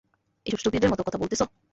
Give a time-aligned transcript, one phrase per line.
[0.45, 1.45] এসব স্টুপিডের মতো কথা বলতেছো।